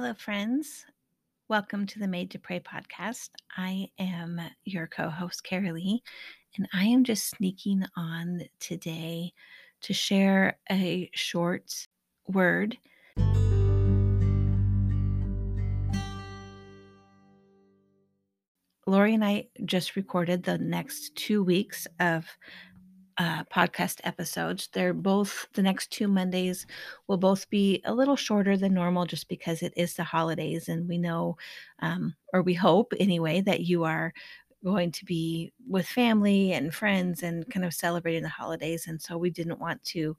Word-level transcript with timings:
Hello, 0.00 0.14
friends. 0.14 0.86
Welcome 1.48 1.84
to 1.88 1.98
the 1.98 2.06
Made 2.06 2.30
to 2.30 2.38
Pray 2.38 2.60
podcast. 2.60 3.30
I 3.56 3.88
am 3.98 4.40
your 4.64 4.86
co 4.86 5.08
host, 5.10 5.42
Karrilee, 5.44 5.98
and 6.56 6.68
I 6.72 6.84
am 6.84 7.02
just 7.02 7.28
sneaking 7.28 7.84
on 7.96 8.42
today 8.60 9.32
to 9.80 9.92
share 9.92 10.56
a 10.70 11.10
short 11.14 11.88
word. 12.28 12.78
Lori 18.86 19.14
and 19.14 19.24
I 19.24 19.48
just 19.64 19.96
recorded 19.96 20.44
the 20.44 20.58
next 20.58 21.16
two 21.16 21.42
weeks 21.42 21.88
of 21.98 22.24
uh, 23.18 23.42
podcast 23.44 24.00
episodes. 24.04 24.68
They're 24.72 24.94
both 24.94 25.48
the 25.54 25.62
next 25.62 25.90
two 25.90 26.06
Mondays 26.08 26.66
will 27.08 27.16
both 27.16 27.50
be 27.50 27.82
a 27.84 27.94
little 27.94 28.16
shorter 28.16 28.56
than 28.56 28.74
normal 28.74 29.06
just 29.06 29.28
because 29.28 29.62
it 29.62 29.72
is 29.76 29.94
the 29.94 30.04
holidays. 30.04 30.68
And 30.68 30.88
we 30.88 30.98
know, 30.98 31.36
um, 31.80 32.14
or 32.32 32.42
we 32.42 32.54
hope 32.54 32.92
anyway, 33.00 33.40
that 33.40 33.62
you 33.62 33.84
are 33.84 34.12
going 34.64 34.92
to 34.92 35.04
be 35.04 35.52
with 35.68 35.86
family 35.86 36.52
and 36.52 36.74
friends 36.74 37.22
and 37.22 37.48
kind 37.50 37.64
of 37.66 37.74
celebrating 37.74 38.22
the 38.22 38.28
holidays. 38.28 38.86
And 38.86 39.00
so 39.00 39.18
we 39.18 39.30
didn't 39.30 39.60
want 39.60 39.82
to 39.84 40.16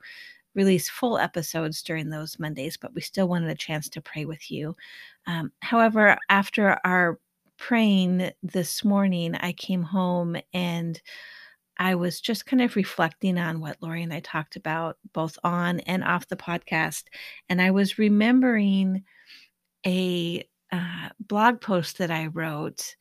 release 0.55 0.89
full 0.89 1.17
episodes 1.17 1.83
during 1.83 2.09
those 2.09 2.39
Mondays, 2.39 2.75
but 2.75 2.93
we 2.93 3.01
still 3.01 3.27
wanted 3.27 3.49
a 3.49 3.55
chance 3.55 3.87
to 3.89 4.01
pray 4.01 4.25
with 4.25 4.51
you. 4.51 4.75
Um, 5.27 5.51
however, 5.61 6.17
after 6.29 6.79
our 6.83 7.19
praying 7.57 8.31
this 8.41 8.83
morning, 8.83 9.35
I 9.35 9.51
came 9.53 9.83
home 9.83 10.37
and 10.53 10.99
I 11.79 11.95
was 11.95 12.19
just 12.19 12.45
kind 12.45 12.61
of 12.61 12.75
reflecting 12.75 13.37
on 13.37 13.61
what 13.61 13.77
Lori 13.81 14.03
and 14.03 14.13
I 14.13 14.19
talked 14.19 14.57
about 14.57 14.97
both 15.13 15.39
on 15.45 15.79
and 15.81 16.03
off 16.03 16.27
the 16.27 16.35
podcast. 16.35 17.03
And 17.47 17.61
I 17.61 17.71
was 17.71 17.97
remembering 17.97 19.03
a 19.87 20.45
uh, 20.73 21.09
blog 21.21 21.61
post 21.61 21.97
that 21.99 22.11
I 22.11 22.27
wrote 22.27 22.95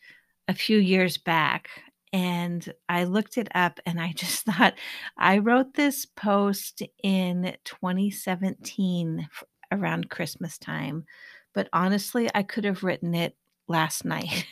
a 0.46 0.54
few 0.54 0.78
years 0.78 1.18
back. 1.18 1.68
And 2.12 2.72
I 2.88 3.04
looked 3.04 3.36
it 3.36 3.48
up 3.54 3.80
and 3.84 4.00
I 4.00 4.12
just 4.16 4.44
thought 4.44 4.74
I 5.16 5.38
wrote 5.38 5.74
this 5.74 6.06
post 6.06 6.82
in 7.02 7.56
2017 7.64 9.28
around 9.72 10.08
Christmas 10.08 10.56
time. 10.56 11.04
But 11.52 11.68
honestly, 11.72 12.30
I 12.32 12.44
could 12.44 12.64
have 12.64 12.84
written 12.84 13.14
it 13.14 13.34
last 13.66 14.04
night. 14.04 14.46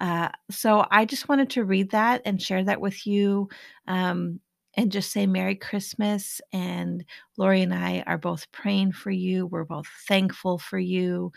Uh, 0.00 0.28
so 0.50 0.86
I 0.90 1.04
just 1.04 1.28
wanted 1.28 1.50
to 1.50 1.64
read 1.64 1.90
that 1.90 2.22
and 2.24 2.40
share 2.40 2.64
that 2.64 2.80
with 2.80 3.06
you 3.06 3.48
um, 3.86 4.40
and 4.74 4.92
just 4.92 5.10
say 5.10 5.26
Merry 5.26 5.56
Christmas. 5.56 6.40
And 6.52 7.04
Lori 7.36 7.62
and 7.62 7.74
I 7.74 8.04
are 8.06 8.18
both 8.18 8.50
praying 8.52 8.92
for 8.92 9.10
you. 9.10 9.46
We're 9.46 9.64
both 9.64 9.88
thankful 10.06 10.58
for 10.58 10.78
you. 10.78 11.32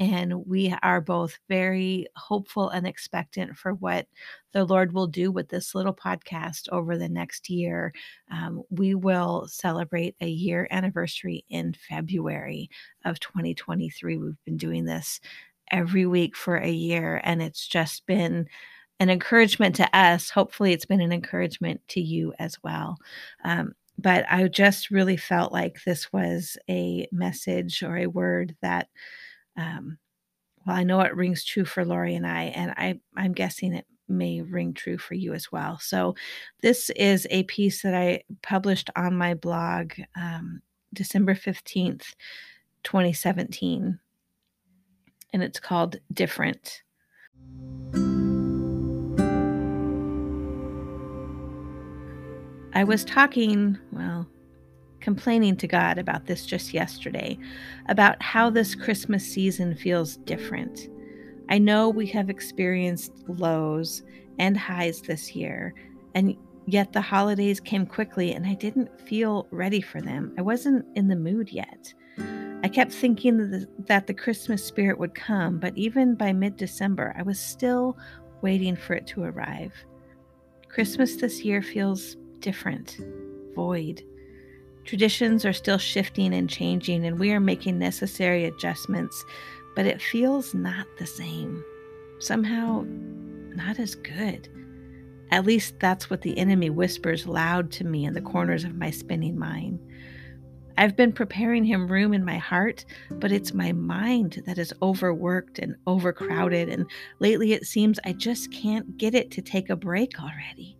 And 0.00 0.46
we 0.46 0.74
are 0.82 1.00
both 1.00 1.38
very 1.48 2.06
hopeful 2.16 2.68
and 2.68 2.86
expectant 2.86 3.56
for 3.56 3.74
what 3.74 4.06
the 4.52 4.64
Lord 4.64 4.92
will 4.92 5.06
do 5.06 5.30
with 5.30 5.48
this 5.48 5.74
little 5.74 5.94
podcast 5.94 6.68
over 6.70 6.98
the 6.98 7.08
next 7.08 7.48
year. 7.48 7.92
Um, 8.30 8.62
we 8.70 8.94
will 8.96 9.46
celebrate 9.48 10.16
a 10.20 10.28
year 10.28 10.66
anniversary 10.70 11.44
in 11.48 11.74
February 11.88 12.70
of 13.04 13.20
2023. 13.20 14.16
We've 14.16 14.44
been 14.44 14.56
doing 14.56 14.84
this 14.84 15.20
every 15.74 16.06
week 16.06 16.36
for 16.36 16.56
a 16.56 16.70
year. 16.70 17.20
And 17.24 17.42
it's 17.42 17.66
just 17.66 18.06
been 18.06 18.46
an 19.00 19.10
encouragement 19.10 19.74
to 19.76 19.96
us. 19.96 20.30
Hopefully, 20.30 20.72
it's 20.72 20.86
been 20.86 21.00
an 21.00 21.12
encouragement 21.12 21.80
to 21.88 22.00
you 22.00 22.32
as 22.38 22.56
well. 22.62 22.96
Um, 23.44 23.74
but 23.98 24.24
I 24.30 24.46
just 24.48 24.90
really 24.90 25.16
felt 25.16 25.52
like 25.52 25.82
this 25.84 26.12
was 26.12 26.56
a 26.70 27.08
message 27.12 27.82
or 27.82 27.96
a 27.96 28.06
word 28.06 28.56
that, 28.62 28.88
um, 29.56 29.98
well, 30.64 30.76
I 30.76 30.84
know 30.84 31.00
it 31.00 31.14
rings 31.14 31.44
true 31.44 31.64
for 31.64 31.84
Lori 31.84 32.14
and 32.14 32.26
I, 32.26 32.44
and 32.44 32.70
I, 32.76 33.00
I'm 33.16 33.32
guessing 33.32 33.74
it 33.74 33.86
may 34.08 34.42
ring 34.42 34.74
true 34.74 34.98
for 34.98 35.14
you 35.14 35.34
as 35.34 35.50
well. 35.50 35.78
So, 35.80 36.14
this 36.62 36.90
is 36.90 37.26
a 37.30 37.42
piece 37.44 37.82
that 37.82 37.94
I 37.94 38.22
published 38.42 38.90
on 38.94 39.16
my 39.16 39.34
blog 39.34 39.92
um, 40.16 40.62
December 40.92 41.34
15th, 41.34 42.14
2017 42.84 43.98
and 45.34 45.42
it's 45.42 45.58
called 45.58 45.96
Different. 46.12 46.82
I 52.72 52.84
was 52.84 53.04
talking, 53.04 53.76
well, 53.92 54.26
complaining 55.00 55.56
to 55.56 55.66
God 55.66 55.98
about 55.98 56.26
this 56.26 56.46
just 56.46 56.72
yesterday, 56.72 57.36
about 57.88 58.22
how 58.22 58.48
this 58.48 58.74
Christmas 58.74 59.26
season 59.26 59.74
feels 59.74 60.16
different. 60.18 60.88
I 61.50 61.58
know 61.58 61.88
we 61.90 62.06
have 62.06 62.30
experienced 62.30 63.12
lows 63.26 64.02
and 64.38 64.56
highs 64.56 65.02
this 65.02 65.34
year, 65.34 65.74
and 66.14 66.36
yet 66.66 66.92
the 66.92 67.00
holidays 67.00 67.60
came 67.60 67.86
quickly 67.86 68.32
and 68.32 68.46
I 68.46 68.54
didn't 68.54 69.00
feel 69.00 69.48
ready 69.50 69.80
for 69.80 70.00
them. 70.00 70.32
I 70.38 70.42
wasn't 70.42 70.86
in 70.96 71.08
the 71.08 71.16
mood 71.16 71.50
yet. 71.50 71.92
I 72.64 72.68
kept 72.68 72.92
thinking 72.92 73.36
that 73.36 73.50
the, 73.50 73.68
that 73.88 74.06
the 74.06 74.14
Christmas 74.14 74.64
spirit 74.64 74.98
would 74.98 75.14
come, 75.14 75.58
but 75.58 75.76
even 75.76 76.14
by 76.14 76.32
mid 76.32 76.56
December, 76.56 77.14
I 77.14 77.20
was 77.22 77.38
still 77.38 77.98
waiting 78.40 78.74
for 78.74 78.94
it 78.94 79.06
to 79.08 79.22
arrive. 79.22 79.74
Christmas 80.70 81.16
this 81.16 81.44
year 81.44 81.60
feels 81.60 82.16
different, 82.40 82.96
void. 83.54 84.02
Traditions 84.86 85.44
are 85.44 85.52
still 85.52 85.76
shifting 85.76 86.32
and 86.32 86.48
changing, 86.48 87.04
and 87.04 87.18
we 87.18 87.32
are 87.32 87.40
making 87.40 87.78
necessary 87.78 88.46
adjustments, 88.46 89.22
but 89.76 89.84
it 89.84 90.00
feels 90.00 90.54
not 90.54 90.86
the 90.98 91.06
same. 91.06 91.62
Somehow, 92.18 92.86
not 92.88 93.78
as 93.78 93.94
good. 93.94 94.48
At 95.30 95.44
least 95.44 95.78
that's 95.80 96.08
what 96.08 96.22
the 96.22 96.38
enemy 96.38 96.70
whispers 96.70 97.26
loud 97.26 97.70
to 97.72 97.84
me 97.84 98.06
in 98.06 98.14
the 98.14 98.22
corners 98.22 98.64
of 98.64 98.74
my 98.74 98.90
spinning 98.90 99.38
mind. 99.38 99.80
I've 100.76 100.96
been 100.96 101.12
preparing 101.12 101.64
him 101.64 101.86
room 101.86 102.14
in 102.14 102.24
my 102.24 102.38
heart, 102.38 102.84
but 103.10 103.30
it's 103.30 103.54
my 103.54 103.72
mind 103.72 104.42
that 104.46 104.58
is 104.58 104.74
overworked 104.82 105.60
and 105.60 105.76
overcrowded. 105.86 106.68
And 106.68 106.86
lately 107.20 107.52
it 107.52 107.64
seems 107.64 108.00
I 108.04 108.12
just 108.12 108.52
can't 108.52 108.96
get 108.98 109.14
it 109.14 109.30
to 109.32 109.42
take 109.42 109.70
a 109.70 109.76
break 109.76 110.20
already. 110.20 110.76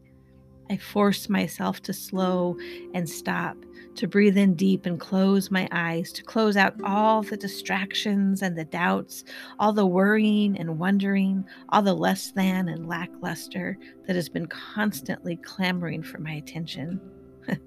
I 0.71 0.79
force 0.79 1.29
myself 1.29 1.83
to 1.83 1.93
slow 1.93 2.57
and 2.95 3.09
stop, 3.09 3.57
to 3.97 4.09
breathe 4.09 4.37
in 4.37 4.55
deep 4.55 4.87
and 4.87 4.99
close 4.99 5.51
my 5.51 5.69
eyes, 5.71 6.11
to 6.13 6.23
close 6.25 6.57
out 6.57 6.75
all 6.83 7.23
the 7.23 7.37
distractions 7.37 8.43
and 8.43 8.59
the 8.59 8.65
doubts, 8.65 9.25
all 9.59 9.73
the 9.73 9.87
worrying 9.87 10.59
and 10.59 10.79
wondering, 10.79 11.45
all 11.69 11.83
the 11.83 11.95
less 11.95 12.33
than 12.33 12.69
and 12.69 12.89
lackluster 12.89 13.79
that 14.07 14.17
has 14.17 14.29
been 14.29 14.47
constantly 14.47 15.37
clamoring 15.37 16.03
for 16.03 16.19
my 16.19 16.33
attention. 16.33 17.01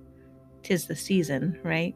Tis 0.63 0.87
the 0.87 0.95
season, 0.95 1.59
right? 1.63 1.95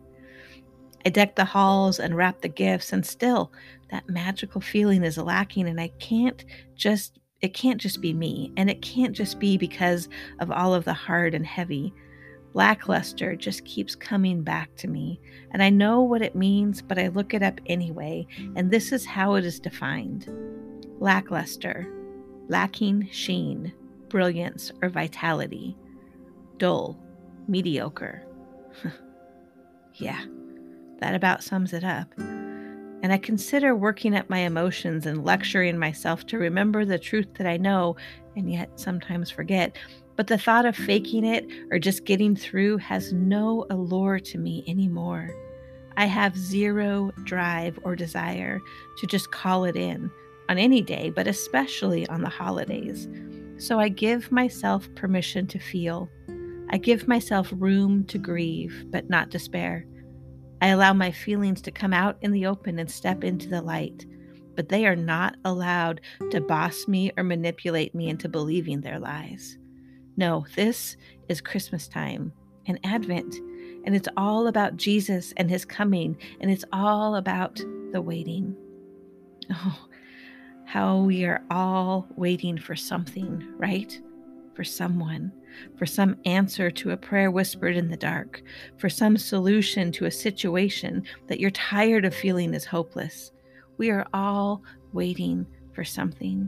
I 1.05 1.09
deck 1.09 1.35
the 1.35 1.45
halls 1.45 1.99
and 1.99 2.15
wrap 2.15 2.41
the 2.41 2.49
gifts, 2.49 2.93
and 2.93 3.05
still 3.05 3.51
that 3.91 4.09
magical 4.09 4.61
feeling 4.61 5.03
is 5.03 5.17
lacking. 5.17 5.67
And 5.67 5.79
I 5.79 5.89
can't 5.99 6.43
just, 6.75 7.19
it 7.41 7.53
can't 7.53 7.79
just 7.79 8.01
be 8.01 8.13
me. 8.13 8.51
And 8.57 8.69
it 8.69 8.81
can't 8.81 9.15
just 9.15 9.39
be 9.39 9.57
because 9.57 10.09
of 10.39 10.51
all 10.51 10.73
of 10.73 10.85
the 10.85 10.93
hard 10.93 11.33
and 11.33 11.45
heavy. 11.45 11.93
Lackluster 12.53 13.35
just 13.35 13.63
keeps 13.65 13.95
coming 13.95 14.43
back 14.43 14.75
to 14.77 14.87
me. 14.87 15.19
And 15.51 15.63
I 15.63 15.69
know 15.69 16.01
what 16.01 16.21
it 16.21 16.35
means, 16.35 16.81
but 16.81 16.99
I 16.99 17.07
look 17.07 17.33
it 17.33 17.43
up 17.43 17.59
anyway. 17.65 18.27
And 18.55 18.71
this 18.71 18.91
is 18.91 19.05
how 19.05 19.35
it 19.35 19.45
is 19.45 19.59
defined 19.59 20.27
lackluster, 20.99 21.91
lacking 22.47 23.09
sheen, 23.11 23.73
brilliance, 24.07 24.71
or 24.83 24.89
vitality, 24.89 25.75
dull, 26.57 26.99
mediocre. 27.47 28.23
yeah. 29.95 30.23
That 31.01 31.15
about 31.15 31.43
sums 31.43 31.73
it 31.73 31.83
up. 31.83 32.07
And 33.03 33.11
I 33.11 33.17
consider 33.17 33.75
working 33.75 34.15
at 34.15 34.29
my 34.29 34.39
emotions 34.39 35.07
and 35.07 35.25
lecturing 35.25 35.77
myself 35.77 36.25
to 36.27 36.37
remember 36.37 36.85
the 36.85 36.99
truth 36.99 37.27
that 37.37 37.47
I 37.47 37.57
know 37.57 37.95
and 38.35 38.51
yet 38.51 38.79
sometimes 38.79 39.31
forget. 39.31 39.75
But 40.15 40.27
the 40.27 40.37
thought 40.37 40.67
of 40.67 40.75
faking 40.75 41.25
it 41.25 41.47
or 41.71 41.79
just 41.79 42.05
getting 42.05 42.35
through 42.35 42.77
has 42.77 43.11
no 43.11 43.65
allure 43.71 44.19
to 44.19 44.37
me 44.37 44.63
anymore. 44.67 45.31
I 45.97 46.05
have 46.05 46.37
zero 46.37 47.11
drive 47.23 47.79
or 47.83 47.95
desire 47.95 48.61
to 48.99 49.07
just 49.07 49.31
call 49.31 49.65
it 49.65 49.75
in 49.75 50.11
on 50.47 50.59
any 50.59 50.81
day, 50.81 51.09
but 51.09 51.27
especially 51.27 52.07
on 52.07 52.21
the 52.21 52.29
holidays. 52.29 53.07
So 53.57 53.79
I 53.79 53.89
give 53.89 54.31
myself 54.31 54.87
permission 54.95 55.47
to 55.47 55.59
feel. 55.59 56.09
I 56.69 56.77
give 56.77 57.07
myself 57.07 57.51
room 57.57 58.05
to 58.05 58.17
grieve, 58.17 58.85
but 58.91 59.09
not 59.09 59.29
despair. 59.29 59.85
I 60.61 60.67
allow 60.67 60.93
my 60.93 61.11
feelings 61.11 61.61
to 61.63 61.71
come 61.71 61.93
out 61.93 62.17
in 62.21 62.31
the 62.31 62.45
open 62.45 62.77
and 62.77 62.89
step 62.89 63.23
into 63.23 63.49
the 63.49 63.61
light, 63.61 64.05
but 64.55 64.69
they 64.69 64.85
are 64.85 64.95
not 64.95 65.35
allowed 65.43 66.01
to 66.29 66.39
boss 66.39 66.87
me 66.87 67.11
or 67.17 67.23
manipulate 67.23 67.95
me 67.95 68.09
into 68.09 68.29
believing 68.29 68.81
their 68.81 68.99
lies. 68.99 69.57
No, 70.17 70.45
this 70.55 70.97
is 71.29 71.41
Christmas 71.41 71.87
time 71.87 72.31
and 72.67 72.79
Advent, 72.83 73.35
and 73.85 73.95
it's 73.95 74.07
all 74.15 74.47
about 74.47 74.77
Jesus 74.77 75.33
and 75.37 75.49
his 75.49 75.65
coming, 75.65 76.15
and 76.39 76.51
it's 76.51 76.65
all 76.71 77.15
about 77.15 77.55
the 77.91 78.01
waiting. 78.01 78.55
Oh, 79.51 79.87
how 80.65 81.01
we 81.01 81.25
are 81.25 81.43
all 81.49 82.07
waiting 82.15 82.57
for 82.57 82.75
something, 82.75 83.43
right? 83.57 83.99
For 84.61 84.65
someone, 84.65 85.31
for 85.75 85.87
some 85.87 86.17
answer 86.23 86.69
to 86.69 86.91
a 86.91 86.97
prayer 86.97 87.31
whispered 87.31 87.75
in 87.75 87.89
the 87.89 87.97
dark, 87.97 88.43
for 88.77 88.89
some 88.89 89.17
solution 89.17 89.91
to 89.93 90.05
a 90.05 90.11
situation 90.11 91.01
that 91.25 91.39
you're 91.39 91.49
tired 91.49 92.05
of 92.05 92.13
feeling 92.13 92.53
is 92.53 92.63
hopeless. 92.63 93.31
We 93.79 93.89
are 93.89 94.05
all 94.13 94.61
waiting 94.93 95.47
for 95.73 95.83
something. 95.83 96.47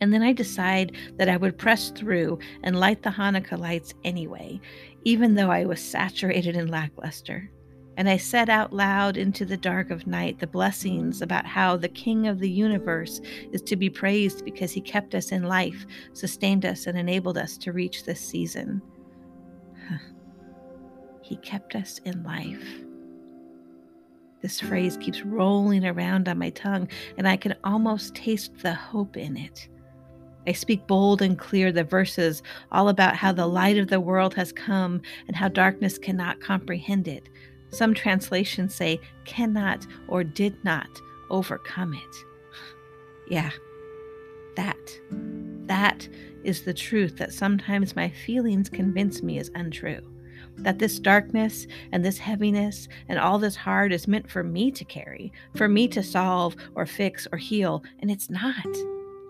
And 0.00 0.14
then 0.14 0.22
I 0.22 0.32
decide 0.32 0.96
that 1.16 1.28
I 1.28 1.36
would 1.36 1.58
press 1.58 1.90
through 1.90 2.38
and 2.62 2.78
light 2.78 3.02
the 3.02 3.10
Hanukkah 3.10 3.58
lights 3.58 3.94
anyway, 4.04 4.60
even 5.02 5.34
though 5.34 5.50
I 5.50 5.64
was 5.64 5.80
saturated 5.80 6.54
in 6.54 6.68
lackluster. 6.68 7.50
And 7.96 8.08
I 8.08 8.16
said 8.16 8.48
out 8.48 8.72
loud 8.72 9.16
into 9.16 9.44
the 9.44 9.56
dark 9.56 9.90
of 9.90 10.06
night 10.06 10.38
the 10.38 10.46
blessings 10.46 11.20
about 11.20 11.46
how 11.46 11.76
the 11.76 11.88
King 11.88 12.26
of 12.26 12.38
the 12.38 12.50
universe 12.50 13.20
is 13.52 13.60
to 13.62 13.76
be 13.76 13.90
praised 13.90 14.44
because 14.44 14.72
he 14.72 14.80
kept 14.80 15.14
us 15.14 15.30
in 15.30 15.42
life, 15.42 15.86
sustained 16.12 16.64
us, 16.64 16.86
and 16.86 16.98
enabled 16.98 17.36
us 17.36 17.58
to 17.58 17.72
reach 17.72 18.04
this 18.04 18.20
season. 18.20 18.80
he 21.22 21.36
kept 21.36 21.76
us 21.76 22.00
in 22.04 22.22
life. 22.22 22.82
This 24.40 24.58
phrase 24.58 24.96
keeps 24.96 25.22
rolling 25.22 25.86
around 25.86 26.28
on 26.28 26.38
my 26.38 26.50
tongue, 26.50 26.88
and 27.16 27.28
I 27.28 27.36
can 27.36 27.54
almost 27.62 28.14
taste 28.14 28.58
the 28.58 28.74
hope 28.74 29.16
in 29.16 29.36
it. 29.36 29.68
I 30.46 30.52
speak 30.52 30.88
bold 30.88 31.22
and 31.22 31.38
clear 31.38 31.70
the 31.70 31.84
verses 31.84 32.42
all 32.72 32.88
about 32.88 33.14
how 33.14 33.32
the 33.32 33.46
light 33.46 33.78
of 33.78 33.86
the 33.86 34.00
world 34.00 34.34
has 34.34 34.52
come 34.52 35.00
and 35.28 35.36
how 35.36 35.46
darkness 35.48 35.98
cannot 35.98 36.40
comprehend 36.40 37.06
it. 37.06 37.28
Some 37.72 37.94
translations 37.94 38.74
say 38.74 39.00
cannot 39.24 39.86
or 40.08 40.22
did 40.22 40.62
not 40.64 41.00
overcome 41.30 41.94
it. 41.94 42.24
Yeah, 43.28 43.50
that. 44.56 45.00
That 45.66 46.06
is 46.44 46.62
the 46.62 46.74
truth 46.74 47.16
that 47.16 47.32
sometimes 47.32 47.96
my 47.96 48.10
feelings 48.10 48.68
convince 48.68 49.22
me 49.22 49.38
is 49.38 49.50
untrue. 49.54 50.00
That 50.58 50.78
this 50.78 50.98
darkness 50.98 51.66
and 51.92 52.04
this 52.04 52.18
heaviness 52.18 52.88
and 53.08 53.18
all 53.18 53.38
this 53.38 53.56
hard 53.56 53.92
is 53.92 54.06
meant 54.06 54.30
for 54.30 54.42
me 54.42 54.70
to 54.72 54.84
carry, 54.84 55.32
for 55.56 55.68
me 55.68 55.88
to 55.88 56.02
solve 56.02 56.56
or 56.74 56.84
fix 56.84 57.26
or 57.32 57.38
heal, 57.38 57.82
and 58.00 58.10
it's 58.10 58.28
not. 58.28 58.66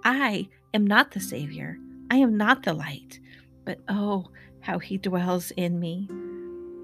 I 0.05 0.49
am 0.75 0.85
not 0.85 1.12
the 1.12 1.21
Savior. 1.21 1.79
I 2.11 2.17
am 2.17 2.37
not 2.37 2.65
the 2.65 2.75
light. 2.75 3.21
But 3.65 3.79
oh, 3.88 4.31
how 4.61 4.81
He 4.81 4.99
dwells 4.99 5.53
in 5.53 5.79
me. 5.79 6.09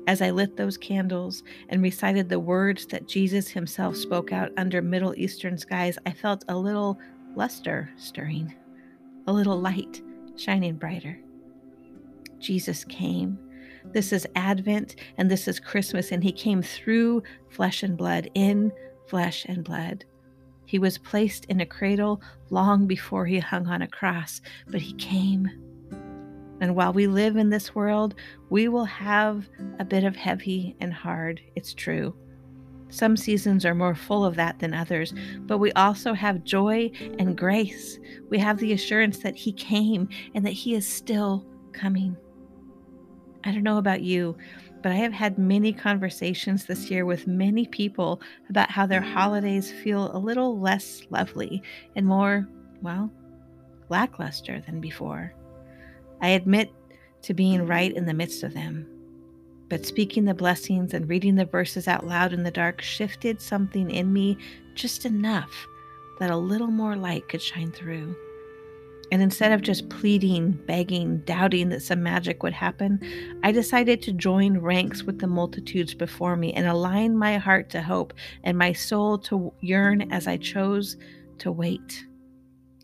As 0.09 0.23
I 0.23 0.31
lit 0.31 0.57
those 0.57 0.79
candles 0.79 1.43
and 1.69 1.83
recited 1.83 2.31
the 2.31 2.41
words 2.41 2.87
that 2.87 3.07
Jesus 3.07 3.49
Himself 3.49 3.95
spoke 3.95 4.33
out 4.33 4.51
under 4.57 4.81
Middle 4.81 5.15
Eastern 5.15 5.59
skies, 5.59 5.99
I 6.07 6.13
felt 6.13 6.47
a 6.49 6.57
little 6.57 6.99
luster 7.37 7.91
stirring, 7.99 8.55
a 9.27 9.33
little 9.35 9.61
light 9.61 10.01
shining 10.35 10.77
brighter. 10.77 11.21
Jesus 12.39 12.85
came. 12.85 13.39
This 13.93 14.15
is 14.15 14.27
Advent 14.35 14.97
and 15.19 15.31
this 15.31 15.47
is 15.47 15.61
Christmas, 15.61 16.11
and 16.11 16.25
He 16.25 16.33
came 16.33 16.63
through 16.63 17.23
flesh 17.51 17.83
and 17.83 17.95
blood, 17.95 18.31
in 18.33 18.73
flesh 19.09 19.45
and 19.45 19.63
blood. 19.63 20.07
He 20.65 20.79
was 20.79 20.97
placed 20.97 21.45
in 21.47 21.61
a 21.61 21.67
cradle 21.67 22.23
long 22.49 22.87
before 22.87 23.27
he 23.27 23.41
hung 23.41 23.67
on 23.67 23.83
a 23.83 23.87
cross, 23.87 24.41
but 24.69 24.81
he 24.81 24.95
came. 24.95 25.68
And 26.61 26.75
while 26.75 26.93
we 26.93 27.07
live 27.07 27.37
in 27.37 27.51
this 27.51 27.75
world, 27.75 28.15
we 28.51 28.69
will 28.69 28.85
have 28.85 29.49
a 29.79 29.85
bit 29.85 30.05
of 30.05 30.17
heavy 30.17 30.77
and 30.81 30.93
hard, 30.93 31.41
it's 31.55 31.75
true. 31.75 32.15
Some 32.91 33.17
seasons 33.17 33.67
are 33.67 33.75
more 33.75 33.95
full 33.95 34.25
of 34.25 34.37
that 34.37 34.59
than 34.59 34.73
others, 34.73 35.13
but 35.41 35.59
we 35.59 35.73
also 35.73 36.15
have 36.15 36.45
joy 36.45 36.91
and 37.19 37.37
grace. 37.37 37.99
We 38.31 38.39
have 38.39 38.59
the 38.59 38.73
assurance 38.73 39.19
that 39.19 39.37
He 39.37 39.53
came 39.53 40.09
and 40.35 40.45
that 40.47 40.53
He 40.53 40.75
is 40.75 40.89
still 40.89 41.47
coming. 41.73 42.17
I 43.45 43.53
don't 43.53 43.63
know 43.63 43.79
about 43.79 44.03
you, 44.03 44.37
but 44.83 44.93
I 44.93 44.97
have 44.97 45.13
had 45.13 45.39
many 45.39 45.73
conversations 45.73 46.65
this 46.65 46.91
year 46.91 47.05
with 47.05 47.27
many 47.27 47.67
people 47.67 48.21
about 48.49 48.71
how 48.71 48.87
their 48.87 49.01
holidays 49.01 49.71
feel 49.71 50.11
a 50.15 50.19
little 50.19 50.59
less 50.59 51.03
lovely 51.11 51.63
and 51.95 52.07
more, 52.07 52.49
well, 52.81 53.13
lackluster 53.91 54.61
than 54.61 54.81
before. 54.81 55.35
I 56.21 56.29
admit 56.31 56.73
to 57.23 57.35
being 57.35 57.61
mm-hmm. 57.61 57.71
right 57.71 57.95
in 57.95 58.07
the 58.07 58.15
midst 58.15 58.43
of 58.43 58.55
them. 58.55 58.87
But 59.69 59.85
speaking 59.85 60.25
the 60.25 60.35
blessings 60.35 60.95
and 60.95 61.09
reading 61.09 61.35
the 61.35 61.45
verses 61.45 61.89
out 61.89 62.07
loud 62.07 62.33
in 62.33 62.43
the 62.43 62.51
dark 62.51 62.81
shifted 62.81 63.41
something 63.41 63.91
in 63.91 64.13
me 64.13 64.39
just 64.75 65.05
enough 65.05 65.53
that 66.21 66.31
a 66.31 66.37
little 66.37 66.69
more 66.69 66.97
light 66.97 67.29
could 67.29 67.43
shine 67.43 67.71
through. 67.71 68.17
And 69.11 69.23
instead 69.23 69.53
of 69.53 69.63
just 69.63 69.89
mm-hmm. 69.89 69.99
pleading, 70.01 70.53
begging, 70.67 71.19
doubting 71.19 71.69
that 71.71 71.83
some 71.83 72.03
magic 72.03 72.43
would 72.43 72.53
happen, 72.53 73.01
I 73.43 73.53
decided 73.53 74.03
to 74.03 74.13
join 74.13 74.59
ranks 74.59 75.03
with 75.03 75.19
the 75.19 75.27
multitudes 75.27 75.95
before 75.95 76.37
me 76.37 76.53
and 76.53 76.67
align 76.67 77.17
my 77.17 77.39
heart 77.39 77.71
to 77.71 77.83
hope 77.83 78.13
and 78.45 78.59
my 78.59 78.73
soul 78.73 79.19
to 79.19 79.53
yearn 79.61 80.13
as 80.13 80.27
I 80.27 80.37
chose 80.37 80.97
to 81.39 81.53
wait. 81.53 82.05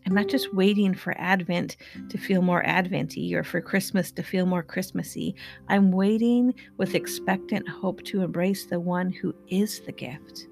I'm 0.05 0.13
not 0.13 0.27
just 0.27 0.53
waiting 0.53 0.93
for 0.93 1.15
Advent 1.17 1.77
to 2.09 2.17
feel 2.17 2.43
more 2.43 2.63
Adventy 2.63 3.33
or 3.33 3.43
for 3.43 3.59
Christmas 3.59 4.11
to 4.11 4.23
feel 4.23 4.45
more 4.45 4.61
Christmassy. 4.61 5.33
I'm 5.67 5.91
waiting 5.91 6.53
with 6.77 6.93
expectant 6.93 7.67
hope 7.67 8.03
to 8.03 8.21
embrace 8.21 8.67
the 8.67 8.79
one 8.79 9.11
who 9.11 9.33
is 9.47 9.81
the 9.81 9.91
gift, 9.91 10.47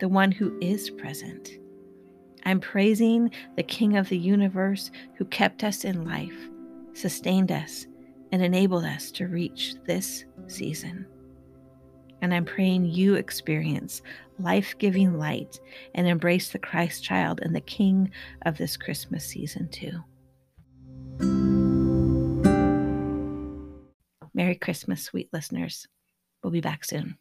the 0.00 0.08
one 0.08 0.32
who 0.32 0.58
is 0.60 0.90
present. 0.90 1.58
I'm 2.44 2.58
praising 2.58 3.30
the 3.56 3.62
King 3.62 3.96
of 3.96 4.08
the 4.08 4.18
universe 4.18 4.90
who 5.16 5.24
kept 5.26 5.62
us 5.62 5.84
in 5.84 6.04
life, 6.04 6.48
sustained 6.92 7.52
us, 7.52 7.86
and 8.32 8.42
enabled 8.42 8.84
us 8.84 9.12
to 9.12 9.28
reach 9.28 9.74
this 9.86 10.24
season. 10.48 11.06
And 12.20 12.34
I'm 12.34 12.44
praying 12.44 12.86
you 12.86 13.14
experience 13.14 14.02
life 14.38 14.74
giving 14.78 15.18
light 15.18 15.60
and 15.94 16.06
embrace 16.06 16.50
the 16.50 16.58
Christ 16.58 17.02
child 17.02 17.40
and 17.42 17.54
the 17.54 17.60
King 17.60 18.10
of 18.42 18.56
this 18.56 18.76
Christmas 18.76 19.24
season 19.24 19.68
too. 19.68 20.02
Merry 24.34 24.54
Christmas, 24.54 25.02
sweet 25.02 25.28
listeners. 25.32 25.88
We'll 26.42 26.52
be 26.52 26.60
back 26.60 26.84
soon. 26.84 27.18